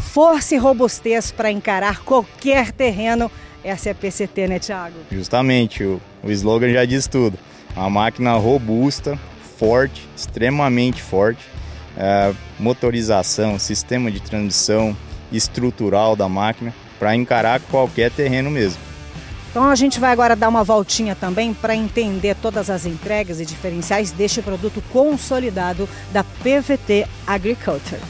Força 0.00 0.54
e 0.54 0.58
robustez 0.58 1.30
para 1.30 1.50
encarar 1.50 2.00
qualquer 2.00 2.72
terreno. 2.72 3.30
Essa 3.62 3.90
é 3.90 3.92
a 3.92 3.94
PCT, 3.94 4.48
né, 4.48 4.58
Thiago? 4.58 4.96
Justamente, 5.10 5.84
o, 5.84 6.00
o 6.22 6.30
slogan 6.30 6.72
já 6.72 6.84
diz 6.84 7.06
tudo. 7.06 7.38
Uma 7.76 7.88
máquina 7.88 8.32
robusta, 8.34 9.18
forte, 9.58 10.08
extremamente 10.16 11.02
forte. 11.02 11.42
É, 11.96 12.32
motorização, 12.58 13.58
sistema 13.58 14.10
de 14.10 14.20
transmissão 14.20 14.96
estrutural 15.32 16.14
da 16.14 16.28
máquina 16.28 16.74
para 16.98 17.14
encarar 17.14 17.60
qualquer 17.60 18.10
terreno 18.10 18.50
mesmo. 18.50 18.80
Então 19.50 19.68
a 19.68 19.74
gente 19.74 20.00
vai 20.00 20.12
agora 20.12 20.34
dar 20.34 20.48
uma 20.48 20.64
voltinha 20.64 21.14
também 21.14 21.52
para 21.52 21.74
entender 21.74 22.34
todas 22.36 22.70
as 22.70 22.86
entregas 22.86 23.38
e 23.38 23.44
diferenciais 23.44 24.10
deste 24.10 24.40
produto 24.40 24.82
consolidado 24.90 25.88
da 26.10 26.24
PVT 26.24 27.06
Agriculture. 27.26 28.00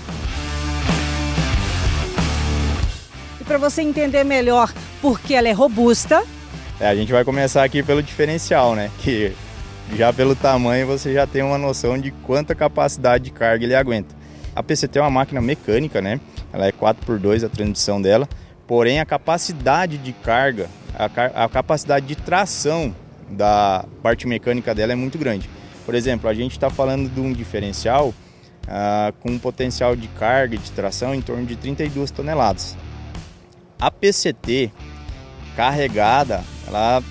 E 3.40 3.44
para 3.44 3.58
você 3.58 3.82
entender 3.82 4.22
melhor 4.22 4.72
por 5.00 5.18
que 5.18 5.34
ela 5.34 5.48
é 5.48 5.52
robusta, 5.52 6.22
é, 6.82 6.88
a 6.88 6.94
gente 6.96 7.12
vai 7.12 7.24
começar 7.24 7.62
aqui 7.62 7.80
pelo 7.82 8.02
diferencial, 8.02 8.74
né? 8.74 8.90
Que 8.98 9.32
já 9.96 10.12
pelo 10.12 10.34
tamanho 10.34 10.86
você 10.86 11.12
já 11.12 11.26
tem 11.26 11.42
uma 11.42 11.56
noção 11.56 11.96
de 11.98 12.10
quanta 12.10 12.54
capacidade 12.54 13.24
de 13.24 13.30
carga 13.30 13.64
ele 13.64 13.74
aguenta. 13.74 14.14
A 14.54 14.62
PCT 14.62 14.98
é 14.98 15.02
uma 15.02 15.10
máquina 15.10 15.40
mecânica, 15.40 16.02
né? 16.02 16.20
Ela 16.52 16.66
é 16.66 16.72
4x2 16.72 17.44
a 17.44 17.48
transmissão 17.48 18.00
dela, 18.00 18.28
porém 18.66 19.00
a 19.00 19.06
capacidade 19.06 19.98
de 19.98 20.12
carga, 20.12 20.68
a, 20.94 21.44
a 21.44 21.48
capacidade 21.48 22.06
de 22.06 22.16
tração 22.16 22.94
da 23.28 23.84
parte 24.02 24.26
mecânica 24.26 24.74
dela 24.74 24.92
é 24.92 24.96
muito 24.96 25.18
grande. 25.18 25.48
Por 25.84 25.94
exemplo, 25.94 26.28
a 26.28 26.34
gente 26.34 26.52
está 26.52 26.70
falando 26.70 27.08
de 27.08 27.20
um 27.20 27.32
diferencial 27.32 28.14
ah, 28.68 29.12
com 29.20 29.30
um 29.30 29.38
potencial 29.38 29.96
de 29.96 30.06
carga 30.08 30.54
e 30.54 30.58
de 30.58 30.70
tração 30.70 31.14
em 31.14 31.20
torno 31.20 31.44
de 31.46 31.56
32 31.56 32.10
toneladas. 32.10 32.76
A 33.80 33.90
PCT 33.90 34.70
carregada, 35.56 36.42
ela 36.66 37.02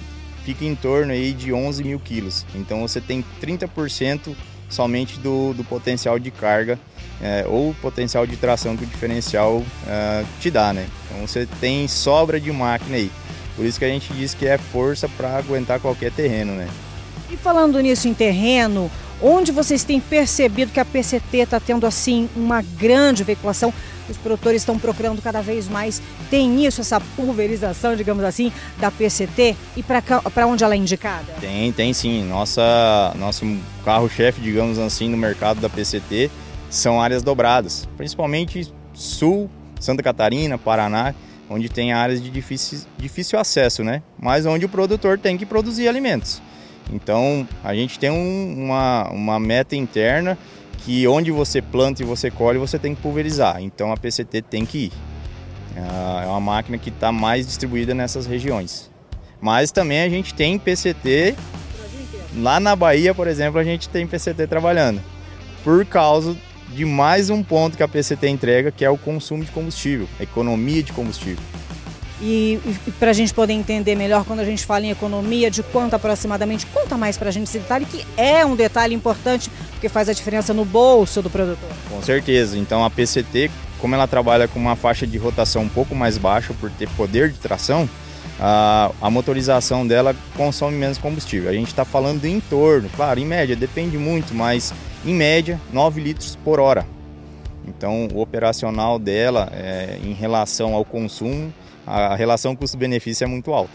fica 0.43 0.65
em 0.65 0.75
torno 0.75 1.11
aí 1.11 1.33
de 1.33 1.53
11 1.53 1.83
mil 1.83 1.99
quilos. 1.99 2.45
Então 2.55 2.81
você 2.81 3.01
tem 3.01 3.23
30% 3.41 4.35
somente 4.69 5.19
do, 5.19 5.53
do 5.53 5.63
potencial 5.63 6.17
de 6.17 6.31
carga 6.31 6.79
é, 7.21 7.45
ou 7.47 7.73
potencial 7.81 8.25
de 8.25 8.35
tração 8.35 8.75
que 8.75 8.83
o 8.83 8.87
diferencial 8.87 9.63
é, 9.87 10.23
te 10.39 10.49
dá, 10.49 10.73
né? 10.73 10.87
Então 11.05 11.27
você 11.27 11.47
tem 11.59 11.87
sobra 11.87 12.39
de 12.39 12.51
máquina 12.51 12.97
aí. 12.97 13.11
Por 13.55 13.65
isso 13.65 13.77
que 13.77 13.85
a 13.85 13.89
gente 13.89 14.11
diz 14.13 14.33
que 14.33 14.47
é 14.47 14.57
força 14.57 15.07
para 15.07 15.37
aguentar 15.37 15.79
qualquer 15.79 16.11
terreno, 16.11 16.53
né? 16.53 16.67
E 17.29 17.37
falando 17.37 17.79
nisso 17.79 18.07
em 18.07 18.13
terreno, 18.13 18.89
onde 19.21 19.51
vocês 19.51 19.83
têm 19.83 19.99
percebido 19.99 20.71
que 20.71 20.79
a 20.79 20.85
PCT 20.85 21.37
está 21.37 21.59
tendo 21.59 21.85
assim 21.85 22.27
uma 22.35 22.61
grande 22.61 23.23
veiculação? 23.23 23.73
Os 24.09 24.17
produtores 24.17 24.61
estão 24.61 24.77
procurando 24.77 25.21
cada 25.21 25.41
vez 25.41 25.69
mais. 25.69 26.01
Tem 26.29 26.65
isso, 26.65 26.81
essa 26.81 26.99
pulverização, 27.15 27.95
digamos 27.95 28.23
assim, 28.23 28.51
da 28.79 28.91
PCT? 28.91 29.55
E 29.77 29.83
para 29.83 30.47
onde 30.47 30.63
ela 30.63 30.73
é 30.73 30.77
indicada? 30.77 31.33
Tem, 31.39 31.71
tem 31.71 31.93
sim. 31.93 32.25
Nossa, 32.25 33.13
nosso 33.17 33.45
carro-chefe, 33.85 34.41
digamos 34.41 34.77
assim, 34.79 35.07
no 35.07 35.15
mercado 35.15 35.61
da 35.61 35.69
PCT 35.69 36.29
são 36.71 37.01
áreas 37.01 37.21
dobradas, 37.21 37.87
principalmente 37.97 38.73
sul, 38.93 39.49
Santa 39.79 40.01
Catarina, 40.01 40.57
Paraná, 40.57 41.13
onde 41.49 41.67
tem 41.67 41.91
áreas 41.91 42.23
de 42.23 42.29
difícil, 42.29 42.79
difícil 42.97 43.37
acesso, 43.37 43.83
né? 43.83 44.01
Mas 44.17 44.45
onde 44.45 44.65
o 44.65 44.69
produtor 44.69 45.19
tem 45.19 45.37
que 45.37 45.45
produzir 45.45 45.89
alimentos. 45.89 46.41
Então 46.91 47.47
a 47.61 47.75
gente 47.75 47.99
tem 47.99 48.09
um, 48.09 48.65
uma, 48.65 49.09
uma 49.09 49.39
meta 49.39 49.75
interna 49.75 50.37
que 50.79 51.05
onde 51.07 51.29
você 51.29 51.61
planta 51.61 52.01
e 52.01 52.05
você 52.05 52.31
colhe, 52.31 52.57
você 52.57 52.79
tem 52.79 52.95
que 52.95 53.01
pulverizar. 53.01 53.61
Então 53.61 53.91
a 53.91 53.97
PCT 53.97 54.41
tem 54.43 54.65
que 54.65 54.85
ir. 54.85 54.91
É 56.23 56.27
uma 56.27 56.39
máquina 56.39 56.77
que 56.77 56.89
está 56.89 57.11
mais 57.11 57.45
distribuída 57.45 57.93
nessas 57.93 58.25
regiões. 58.25 58.89
Mas 59.41 59.71
também 59.71 60.01
a 60.01 60.09
gente 60.09 60.33
tem 60.33 60.57
PCT 60.57 61.35
lá 62.37 62.59
na 62.59 62.75
Bahia, 62.75 63.13
por 63.13 63.27
exemplo, 63.27 63.59
a 63.59 63.63
gente 63.63 63.89
tem 63.89 64.07
PCT 64.07 64.47
trabalhando. 64.47 65.01
Por 65.63 65.85
causa 65.85 66.35
de 66.73 66.85
mais 66.85 67.29
um 67.29 67.43
ponto 67.43 67.77
que 67.77 67.83
a 67.83 67.87
PCT 67.87 68.27
entrega, 68.27 68.71
que 68.71 68.85
é 68.85 68.89
o 68.89 68.97
consumo 68.97 69.43
de 69.43 69.51
combustível, 69.51 70.07
a 70.19 70.23
economia 70.23 70.81
de 70.81 70.93
combustível. 70.93 71.43
E, 72.21 72.59
e 72.87 72.91
para 72.91 73.09
a 73.09 73.13
gente 73.13 73.33
poder 73.33 73.53
entender 73.53 73.95
melhor, 73.95 74.23
quando 74.23 74.41
a 74.41 74.45
gente 74.45 74.63
fala 74.63 74.85
em 74.85 74.91
economia, 74.91 75.49
de 75.49 75.63
quanto 75.63 75.95
aproximadamente, 75.95 76.67
conta 76.67 76.95
mais 76.95 77.17
para 77.17 77.29
a 77.29 77.31
gente 77.31 77.47
esse 77.47 77.57
detalhe, 77.57 77.85
que 77.85 78.05
é 78.15 78.45
um 78.45 78.55
detalhe 78.55 78.93
importante, 78.93 79.49
porque 79.71 79.89
faz 79.89 80.07
a 80.07 80.13
diferença 80.13 80.53
no 80.53 80.63
bolso 80.63 81.21
do 81.21 81.29
produtor. 81.29 81.69
Com 81.89 82.01
certeza. 82.01 82.57
Então 82.57 82.85
a 82.85 82.91
PCT, 82.91 83.49
como 83.79 83.95
ela 83.95 84.07
trabalha 84.07 84.47
com 84.47 84.59
uma 84.59 84.75
faixa 84.75 85.07
de 85.07 85.17
rotação 85.17 85.63
um 85.63 85.69
pouco 85.69 85.95
mais 85.95 86.17
baixa, 86.19 86.53
por 86.53 86.69
ter 86.69 86.87
poder 86.89 87.31
de 87.31 87.39
tração, 87.39 87.89
a, 88.39 88.91
a 89.01 89.09
motorização 89.09 89.85
dela 89.85 90.15
consome 90.37 90.77
menos 90.77 90.99
combustível. 90.99 91.49
A 91.49 91.53
gente 91.53 91.67
está 91.67 91.83
falando 91.83 92.25
em 92.25 92.39
torno, 92.39 92.87
claro, 92.95 93.19
em 93.19 93.25
média, 93.25 93.55
depende 93.55 93.97
muito, 93.97 94.33
mas 94.35 94.71
em 95.05 95.13
média 95.13 95.59
9 95.71 96.01
litros 96.01 96.35
por 96.35 96.59
hora. 96.59 96.85
Então 97.65 98.07
o 98.13 98.21
operacional 98.21 98.97
dela 98.97 99.49
é, 99.53 99.97
em 100.03 100.13
relação 100.13 100.73
ao 100.73 100.83
consumo 100.83 101.53
a 101.85 102.15
relação 102.15 102.55
custo-benefício 102.55 103.23
é 103.23 103.27
muito 103.27 103.51
alta. 103.53 103.73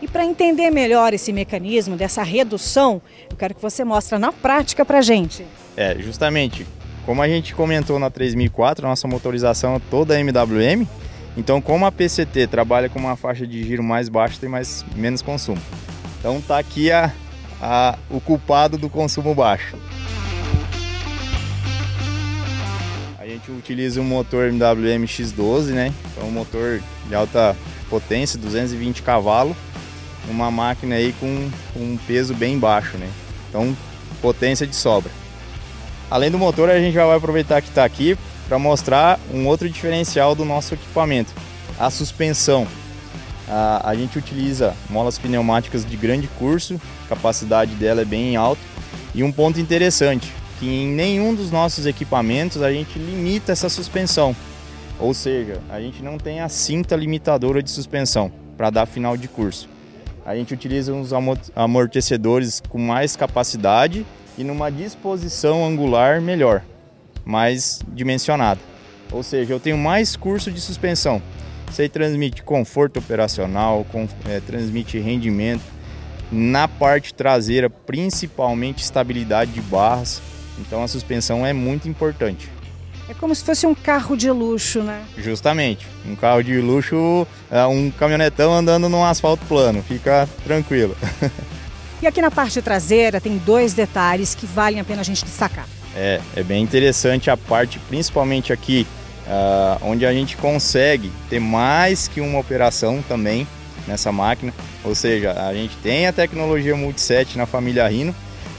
E 0.00 0.08
para 0.08 0.24
entender 0.24 0.70
melhor 0.70 1.14
esse 1.14 1.32
mecanismo 1.32 1.96
dessa 1.96 2.22
redução, 2.22 3.00
eu 3.30 3.36
quero 3.36 3.54
que 3.54 3.62
você 3.62 3.84
mostre 3.84 4.18
na 4.18 4.32
prática 4.32 4.84
para 4.84 4.98
a 4.98 5.02
gente. 5.02 5.44
É, 5.76 5.96
justamente, 5.98 6.66
como 7.06 7.22
a 7.22 7.28
gente 7.28 7.54
comentou 7.54 7.98
na 7.98 8.10
3004, 8.10 8.86
nossa 8.86 9.08
motorização 9.08 9.76
é 9.76 9.80
toda 9.90 10.18
MWM, 10.18 10.86
então 11.36 11.60
como 11.60 11.86
a 11.86 11.92
PCT 11.92 12.46
trabalha 12.46 12.88
com 12.88 12.98
uma 12.98 13.16
faixa 13.16 13.46
de 13.46 13.62
giro 13.64 13.82
mais 13.82 14.08
baixa, 14.08 14.38
tem 14.40 14.48
mais, 14.48 14.84
menos 14.94 15.22
consumo. 15.22 15.60
Então 16.18 16.40
tá 16.40 16.58
aqui 16.58 16.90
a, 16.90 17.12
a, 17.60 17.98
o 18.10 18.20
culpado 18.20 18.76
do 18.76 18.88
consumo 18.88 19.34
baixo. 19.34 19.76
Gente 23.44 23.52
utiliza 23.52 24.00
um 24.00 24.04
motor 24.04 24.48
MWM 24.48 25.04
X12, 25.04 25.66
né? 25.66 25.92
Então 26.10 26.28
um 26.28 26.30
motor 26.30 26.80
de 27.06 27.14
alta 27.14 27.54
potência, 27.90 28.38
220 28.38 29.02
cavalos, 29.02 29.56
uma 30.28 30.50
máquina 30.50 30.94
aí 30.94 31.14
com, 31.20 31.50
um 31.76 31.98
peso 32.06 32.34
bem 32.34 32.58
baixo, 32.58 32.96
né? 32.96 33.08
Então 33.48 33.76
potência 34.22 34.66
de 34.66 34.74
sobra. 34.74 35.10
Além 36.10 36.30
do 36.30 36.38
motor, 36.38 36.70
a 36.70 36.78
gente 36.78 36.94
já 36.94 37.06
vai 37.06 37.16
aproveitar 37.16 37.60
que 37.60 37.68
está 37.68 37.84
aqui 37.84 38.16
para 38.48 38.58
mostrar 38.58 39.18
um 39.32 39.46
outro 39.46 39.68
diferencial 39.68 40.34
do 40.34 40.44
nosso 40.44 40.74
equipamento, 40.74 41.32
a 41.78 41.90
suspensão. 41.90 42.66
A, 43.46 43.90
a 43.90 43.94
gente 43.94 44.18
utiliza 44.18 44.74
molas 44.88 45.18
pneumáticas 45.18 45.84
de 45.84 45.96
grande 45.96 46.28
curso, 46.38 46.80
a 47.04 47.08
capacidade 47.08 47.74
dela 47.74 48.02
é 48.02 48.04
bem 48.04 48.36
alta. 48.36 48.62
E 49.14 49.22
um 49.22 49.30
ponto 49.30 49.60
interessante, 49.60 50.32
que 50.58 50.66
em 50.66 50.88
nenhum 50.88 51.34
dos 51.34 51.50
nossos 51.50 51.86
equipamentos 51.86 52.62
a 52.62 52.72
gente 52.72 52.98
limita 52.98 53.52
essa 53.52 53.68
suspensão. 53.68 54.34
Ou 54.98 55.12
seja, 55.12 55.60
a 55.68 55.80
gente 55.80 56.02
não 56.02 56.18
tem 56.18 56.40
a 56.40 56.48
cinta 56.48 56.94
limitadora 56.94 57.62
de 57.62 57.70
suspensão 57.70 58.30
para 58.56 58.70
dar 58.70 58.86
final 58.86 59.16
de 59.16 59.28
curso. 59.28 59.68
A 60.24 60.34
gente 60.34 60.54
utiliza 60.54 60.92
uns 60.92 61.10
amortecedores 61.54 62.62
com 62.68 62.78
mais 62.78 63.14
capacidade 63.14 64.06
e 64.38 64.44
numa 64.44 64.70
disposição 64.70 65.66
angular 65.66 66.20
melhor, 66.20 66.62
mais 67.24 67.80
dimensionada. 67.88 68.60
Ou 69.12 69.22
seja, 69.22 69.52
eu 69.52 69.60
tenho 69.60 69.76
mais 69.76 70.16
curso 70.16 70.50
de 70.50 70.60
suspensão. 70.60 71.20
Isso 71.70 71.82
aí 71.82 71.88
transmite 71.88 72.42
conforto 72.42 72.98
operacional, 72.98 73.84
com, 73.90 74.08
é, 74.28 74.40
transmite 74.40 74.98
rendimento. 74.98 75.62
Na 76.32 76.66
parte 76.66 77.12
traseira, 77.12 77.68
principalmente 77.68 78.82
estabilidade 78.82 79.52
de 79.52 79.60
barras 79.60 80.22
então 80.58 80.82
a 80.82 80.88
suspensão 80.88 81.44
é 81.44 81.52
muito 81.52 81.88
importante. 81.88 82.50
É 83.08 83.12
como 83.12 83.34
se 83.34 83.44
fosse 83.44 83.66
um 83.66 83.74
carro 83.74 84.16
de 84.16 84.30
luxo, 84.30 84.82
né? 84.82 85.04
Justamente. 85.18 85.86
Um 86.06 86.16
carro 86.16 86.42
de 86.42 86.58
luxo, 86.58 87.26
é 87.50 87.64
um 87.66 87.90
caminhonetão 87.90 88.54
andando 88.54 88.88
num 88.88 89.04
asfalto 89.04 89.44
plano. 89.46 89.82
Fica 89.82 90.28
tranquilo. 90.44 90.96
E 92.02 92.06
aqui 92.06 92.20
na 92.20 92.30
parte 92.30 92.60
traseira 92.60 93.18
tem 93.18 93.38
dois 93.38 93.72
detalhes 93.72 94.34
que 94.34 94.44
valem 94.44 94.78
a 94.78 94.84
pena 94.84 95.00
a 95.00 95.04
gente 95.04 95.24
destacar. 95.24 95.66
É, 95.96 96.20
é 96.36 96.42
bem 96.42 96.62
interessante 96.62 97.30
a 97.30 97.36
parte, 97.36 97.78
principalmente 97.78 98.52
aqui, 98.52 98.86
uh, 99.26 99.78
onde 99.80 100.04
a 100.04 100.12
gente 100.12 100.36
consegue 100.36 101.10
ter 101.30 101.40
mais 101.40 102.06
que 102.06 102.20
uma 102.20 102.38
operação 102.38 103.02
também 103.08 103.46
nessa 103.88 104.12
máquina. 104.12 104.52
Ou 104.84 104.94
seja, 104.94 105.32
a 105.32 105.54
gente 105.54 105.76
tem 105.78 106.06
a 106.06 106.12
tecnologia 106.12 106.76
Multiset 106.76 107.38
na 107.38 107.46
família 107.46 107.88
Rhino 107.88 108.14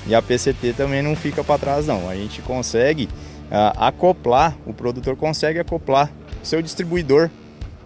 e 0.07 0.13
a 0.13 0.21
PCT 0.21 0.74
também 0.74 1.01
não 1.01 1.15
fica 1.15 1.43
para 1.43 1.59
trás 1.59 1.88
não. 1.88 2.09
A 2.09 2.15
gente 2.15 2.41
consegue 2.41 3.05
uh, 3.05 3.77
acoplar, 3.77 4.55
o 4.65 4.74
produtor 4.74 5.15
consegue 5.15 5.59
acoplar 5.59 6.12
o 6.41 6.45
seu 6.45 6.62
distribuidor, 6.62 7.29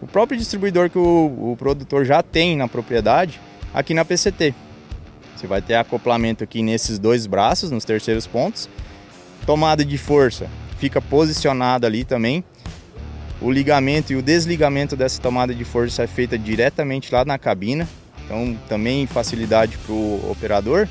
o 0.01 0.07
próprio 0.07 0.38
distribuidor 0.38 0.89
que 0.89 0.97
o, 0.97 1.51
o 1.51 1.55
produtor 1.57 2.05
já 2.05 2.21
tem 2.21 2.55
na 2.55 2.67
propriedade, 2.67 3.39
aqui 3.73 3.93
na 3.93 4.03
PCT. 4.03 4.53
Você 5.35 5.47
vai 5.47 5.61
ter 5.61 5.75
acoplamento 5.75 6.43
aqui 6.43 6.61
nesses 6.61 6.99
dois 6.99 7.25
braços, 7.25 7.71
nos 7.71 7.85
terceiros 7.85 8.27
pontos. 8.27 8.69
Tomada 9.45 9.85
de 9.85 9.97
força 9.97 10.49
fica 10.77 11.01
posicionada 11.01 11.88
ali 11.88 12.03
também. 12.03 12.43
O 13.41 13.49
ligamento 13.49 14.11
e 14.11 14.17
o 14.17 14.21
desligamento 14.21 14.97
dessa 14.97 15.21
tomada 15.21 15.55
de 15.55 15.63
força 15.63 16.03
é 16.03 16.07
feita 16.07 16.38
diretamente 16.38 17.13
lá 17.13 17.23
na 17.23 17.38
cabina. 17.38 17.88
Então 18.25 18.57
também 18.67 19.07
facilidade 19.07 19.77
para 19.77 19.93
o 19.93 20.29
operador. 20.29 20.89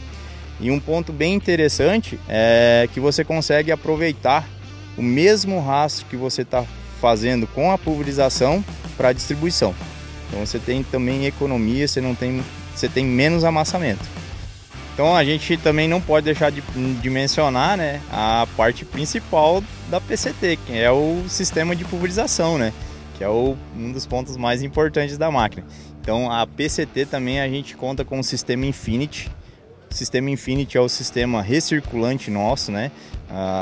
E 0.60 0.70
um 0.70 0.80
ponto 0.80 1.12
bem 1.12 1.34
interessante 1.34 2.18
é 2.28 2.88
que 2.92 3.00
você 3.00 3.24
consegue 3.24 3.70
aproveitar 3.70 4.48
o 4.96 5.02
mesmo 5.02 5.60
rastro 5.60 6.06
que 6.06 6.16
você 6.16 6.42
está 6.42 6.64
fazendo 7.00 7.46
com 7.46 7.70
a 7.70 7.78
pulverização 7.78 8.64
para 8.96 9.08
a 9.08 9.12
distribuição. 9.12 9.74
Então 10.28 10.44
você 10.44 10.58
tem 10.58 10.82
também 10.82 11.26
economia, 11.26 11.86
você 11.86 12.00
não 12.00 12.14
tem, 12.14 12.42
você 12.74 12.88
tem 12.88 13.04
menos 13.04 13.44
amassamento. 13.44 14.04
Então 14.92 15.14
a 15.14 15.24
gente 15.24 15.56
também 15.56 15.86
não 15.86 16.00
pode 16.00 16.24
deixar 16.24 16.50
de, 16.50 16.60
de, 16.60 17.08
mencionar 17.08 17.78
né, 17.78 18.00
a 18.10 18.48
parte 18.56 18.84
principal 18.84 19.62
da 19.88 20.00
PCT, 20.00 20.58
que 20.66 20.76
é 20.76 20.90
o 20.90 21.22
sistema 21.28 21.76
de 21.76 21.84
pulverização, 21.84 22.58
né, 22.58 22.72
que 23.16 23.22
é 23.22 23.28
o, 23.28 23.56
um 23.76 23.92
dos 23.92 24.06
pontos 24.06 24.36
mais 24.36 24.60
importantes 24.60 25.16
da 25.16 25.30
máquina. 25.30 25.64
Então 26.00 26.32
a 26.32 26.44
PCT 26.44 27.06
também 27.06 27.40
a 27.40 27.48
gente 27.48 27.76
conta 27.76 28.04
com 28.04 28.18
o 28.18 28.24
sistema 28.24 28.66
Infinity. 28.66 29.30
O 29.90 29.94
sistema 29.94 30.30
Infinity 30.30 30.76
é 30.76 30.80
o 30.80 30.88
sistema 30.88 31.42
recirculante 31.42 32.30
nosso, 32.30 32.70
né, 32.70 32.90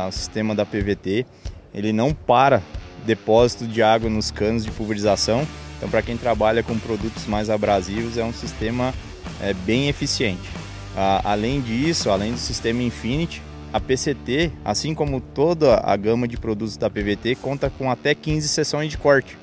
o 0.08 0.10
sistema 0.10 0.54
da 0.54 0.66
PVT. 0.66 1.24
Ele 1.72 1.92
não 1.92 2.12
para 2.12 2.62
depósito 3.04 3.66
de 3.66 3.82
água 3.82 4.10
nos 4.10 4.30
canos 4.30 4.64
de 4.64 4.70
pulverização. 4.70 5.46
Então 5.76 5.88
para 5.88 6.02
quem 6.02 6.16
trabalha 6.16 6.62
com 6.62 6.78
produtos 6.78 7.26
mais 7.26 7.50
abrasivos 7.50 8.16
é 8.16 8.24
um 8.24 8.32
sistema 8.32 8.92
é, 9.40 9.52
bem 9.52 9.88
eficiente. 9.88 10.48
Ah, 10.96 11.20
além 11.24 11.60
disso, 11.60 12.10
além 12.10 12.32
do 12.32 12.38
sistema 12.38 12.82
Infinity, 12.82 13.42
a 13.72 13.78
PCT, 13.78 14.50
assim 14.64 14.94
como 14.94 15.20
toda 15.20 15.76
a 15.84 15.94
gama 15.96 16.26
de 16.26 16.38
produtos 16.38 16.78
da 16.78 16.88
PVT, 16.88 17.36
conta 17.36 17.68
com 17.68 17.90
até 17.90 18.14
15 18.14 18.48
sessões 18.48 18.90
de 18.90 18.96
corte. 18.96 19.36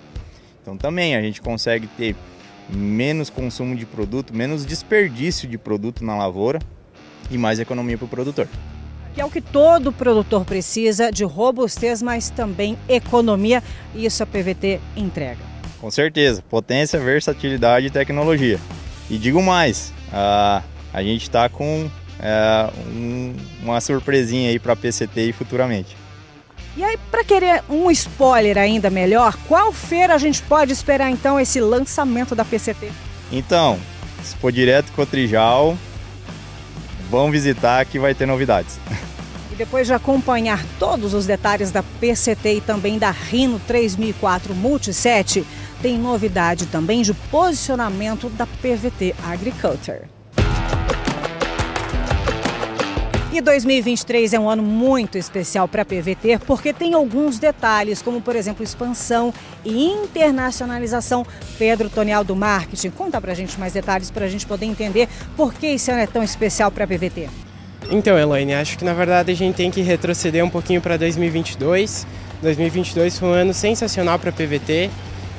Então 0.61 0.75
também 0.75 1.15
a 1.15 1.21
gente 1.21 1.41
consegue 1.41 1.85
ter 1.85 2.15
menos 2.69 3.29
consumo 3.29 3.75
de 3.75 3.85
produto, 3.85 4.35
menos 4.35 4.65
desperdício 4.65 5.47
de 5.47 5.57
produto 5.57 6.03
na 6.03 6.15
lavoura 6.15 6.59
e 7.29 7.37
mais 7.37 7.59
economia 7.59 7.97
para 7.97 8.05
o 8.05 8.09
produtor. 8.09 8.47
Que 9.13 9.21
é 9.21 9.25
o 9.25 9.29
que 9.29 9.41
todo 9.41 9.91
produtor 9.91 10.43
precisa 10.43 11.11
de 11.11 11.23
robustez, 11.23 12.01
mas 12.01 12.29
também 12.29 12.77
economia, 12.89 13.61
e 13.93 14.05
isso 14.05 14.23
a 14.23 14.25
PVT 14.25 14.79
entrega. 14.95 15.41
Com 15.79 15.91
certeza, 15.91 16.41
potência, 16.49 16.99
versatilidade 16.99 17.87
e 17.87 17.89
tecnologia. 17.89 18.59
E 19.09 19.17
digo 19.17 19.41
mais, 19.41 19.93
a 20.11 20.63
a 20.93 21.01
gente 21.01 21.23
está 21.23 21.49
com 21.49 21.89
é, 22.19 22.69
um, 22.95 23.33
uma 23.63 23.81
surpresinha 23.81 24.51
aí 24.51 24.59
para 24.59 24.73
a 24.73 24.75
PCT 24.75 25.33
futuramente. 25.33 25.97
E 26.75 26.83
aí, 26.83 26.97
para 27.11 27.23
querer 27.23 27.63
um 27.69 27.91
spoiler 27.91 28.57
ainda 28.57 28.89
melhor, 28.89 29.37
qual 29.47 29.71
feira 29.71 30.15
a 30.15 30.17
gente 30.17 30.41
pode 30.41 30.73
esperar 30.73 31.11
então 31.11 31.39
esse 31.39 31.61
lançamento 31.61 32.33
da 32.33 32.43
PCT? 32.43 32.91
Então, 33.31 33.79
se 34.23 34.35
for 34.37 34.51
direto 34.51 34.91
com 34.93 35.03
o 35.03 35.05
Trijal, 35.05 35.77
vão 37.11 37.29
visitar 37.29 37.85
que 37.85 37.99
vai 37.99 38.15
ter 38.15 38.25
novidades. 38.25 38.79
E 39.51 39.55
depois 39.55 39.85
de 39.85 39.93
acompanhar 39.93 40.65
todos 40.79 41.13
os 41.13 41.27
detalhes 41.27 41.69
da 41.69 41.83
PCT 41.83 42.55
e 42.55 42.61
também 42.61 42.97
da 42.97 43.11
Rino 43.11 43.61
3004 43.67 44.55
Multiset, 44.55 45.45
tem 45.79 45.95
novidade 45.95 46.65
também 46.65 47.03
de 47.03 47.13
posicionamento 47.13 48.29
da 48.29 48.47
PVT 48.47 49.13
Agriculture. 49.23 50.07
E 53.33 53.41
2023 53.41 54.31
é 54.35 54.39
um 54.39 54.47
ano 54.47 54.61
muito 54.61 55.17
especial 55.17 55.67
para 55.67 55.81
a 55.81 55.85
PVT 55.85 56.37
porque 56.45 56.71
tem 56.71 56.93
alguns 56.93 57.39
detalhes, 57.39 57.99
como 57.99 58.21
por 58.21 58.35
exemplo 58.35 58.63
expansão 58.63 59.33
e 59.65 59.87
internacionalização. 59.87 61.25
Pedro 61.57 61.89
Tonial 61.89 62.23
do 62.23 62.35
Marketing, 62.35 62.91
conta 62.91 63.19
para 63.19 63.31
a 63.31 63.35
gente 63.35 63.59
mais 63.59 63.73
detalhes 63.73 64.11
para 64.11 64.25
a 64.25 64.29
gente 64.29 64.45
poder 64.45 64.67
entender 64.67 65.09
por 65.35 65.51
que 65.51 65.65
esse 65.65 65.89
ano 65.89 66.01
é 66.01 66.05
tão 66.05 66.21
especial 66.21 66.69
para 66.69 66.83
a 66.83 66.87
PVT. 66.87 67.27
Então, 67.89 68.19
Elaine, 68.19 68.53
acho 68.53 68.77
que 68.77 68.85
na 68.85 68.93
verdade 68.93 69.31
a 69.31 69.35
gente 69.35 69.55
tem 69.55 69.71
que 69.71 69.81
retroceder 69.81 70.45
um 70.45 70.49
pouquinho 70.49 70.79
para 70.79 70.95
2022. 70.95 72.05
2022 72.39 73.17
foi 73.17 73.29
um 73.29 73.33
ano 73.33 73.53
sensacional 73.55 74.19
para 74.19 74.29
a 74.29 74.33
PVT. 74.33 74.91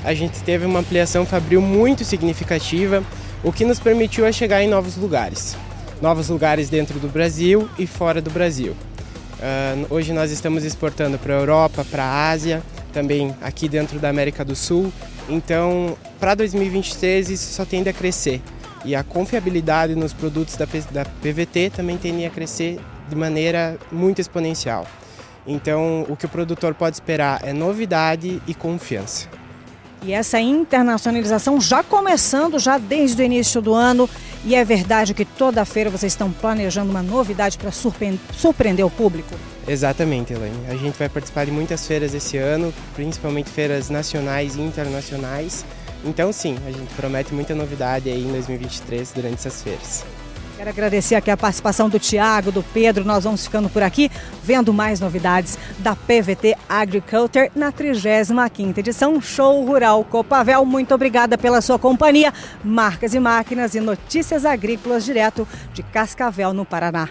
A 0.04 0.12
gente 0.12 0.42
teve 0.42 0.66
uma 0.66 0.80
ampliação 0.80 1.24
fabril 1.24 1.61
muito 1.61 2.04
significativa, 2.04 3.04
o 3.44 3.52
que 3.52 3.64
nos 3.64 3.78
permitiu 3.78 4.26
a 4.26 4.33
chegar 4.33 4.64
em 4.64 4.68
novos 4.68 4.96
lugares 4.96 5.57
novos 6.05 6.29
lugares 6.29 6.69
dentro 6.69 7.01
do 7.01 7.09
Brasil 7.09 7.67
e 7.79 7.87
fora 7.87 8.21
do 8.21 8.31
Brasil. 8.31 8.73
Uh, 8.73 9.87
hoje 9.88 10.12
nós 10.12 10.31
estamos 10.31 10.62
exportando 10.62 11.19
para 11.19 11.33
a 11.33 11.38
Europa, 11.38 11.83
para 11.90 12.05
a 12.05 12.29
Ásia, 12.29 12.62
também 12.93 13.35
aqui 13.40 13.71
dentro 13.71 13.99
da 13.99 14.11
América 14.11 14.45
do 14.45 14.55
Sul. 14.55 14.93
Então, 15.31 15.97
para 16.21 16.35
2023 16.35 17.31
isso 17.31 17.55
só 17.55 17.64
tende 17.64 17.88
a 17.88 17.93
crescer. 17.95 18.43
E 18.85 18.95
a 18.95 19.03
confiabilidade 19.03 19.95
nos 19.95 20.12
produtos 20.12 20.57
da, 20.57 20.67
da 20.90 21.07
PVT 21.07 21.71
também 21.75 21.97
tende 21.97 22.27
a 22.27 22.31
crescer 22.31 22.79
de 23.09 23.17
maneira 23.17 23.79
muito 23.90 24.21
exponencial. 24.21 24.87
Então, 25.47 26.05
o 26.11 26.17
que 26.17 26.27
o 26.27 26.29
produtor 26.29 26.75
pode 26.75 26.97
esperar 26.97 27.40
é 27.43 27.55
novidade 27.55 28.43
e 28.47 28.53
confiança. 28.53 29.27
E 30.05 30.12
essa 30.12 30.38
internacionalização 30.38 31.59
já 31.59 31.83
começando 31.83 32.59
já 32.59 32.77
desde 32.77 33.23
o 33.23 33.25
início 33.25 33.62
do 33.62 33.73
ano. 33.73 34.09
E 34.45 34.55
é 34.55 34.62
verdade 34.62 35.14
que 35.14 35.25
toda 35.25 35.64
feira 35.64 35.88
vocês 35.88 36.12
estão 36.12 36.31
planejando 36.31 36.90
uma 36.90 37.03
novidade 37.03 37.57
para 37.57 37.71
surpreender 37.73 38.85
o 38.85 38.90
público? 38.90 39.35
Exatamente, 39.67 40.35
Elaine. 40.35 40.67
A 40.69 40.77
gente 40.77 40.99
vai 40.99 41.09
participar 41.09 41.47
de 41.47 41.51
muitas 41.51 41.87
feiras 41.87 42.12
esse 42.12 42.37
ano, 42.37 42.73
principalmente 42.95 43.49
feiras 43.49 43.88
nacionais 43.88 44.57
e 44.57 44.61
internacionais. 44.61 45.64
Então, 46.05 46.31
sim, 46.31 46.59
a 46.67 46.71
gente 46.71 46.93
promete 46.95 47.33
muita 47.33 47.55
novidade 47.55 48.11
aí 48.11 48.23
em 48.23 48.31
2023 48.31 49.12
durante 49.12 49.35
essas 49.37 49.62
feiras. 49.62 50.05
Quero 50.57 50.71
agradecer 50.71 51.17
aqui 51.17 51.31
a 51.33 51.37
participação 51.37 51.88
do 51.88 51.99
Tiago, 51.99 52.53
do 52.53 52.62
Pedro. 52.62 53.05
Nós 53.05 53.25
vamos 53.25 53.45
ficando 53.45 53.69
por 53.69 53.83
aqui, 53.83 54.09
vendo 54.43 54.73
mais 54.73 55.01
novidades 55.01 55.59
da 55.81 55.97
PVT 55.97 56.57
Agriculture 56.69 57.51
na 57.57 57.73
35ª 57.73 58.79
edição 58.79 59.21
Show 59.21 59.64
Rural 59.64 60.05
Copavel. 60.05 60.64
Muito 60.64 60.95
obrigada 60.95 61.37
pela 61.37 61.61
sua 61.61 61.79
companhia. 61.79 62.33
Marcas 62.62 63.14
e 63.14 63.21
máquinas 63.21 63.75
e 63.75 63.81
notícias 63.81 64.45
agrícolas 64.45 65.05
direto 65.05 65.47
de 65.73 65.83
Cascavel, 65.83 66.53
no 66.53 66.64
Paraná. 66.64 67.09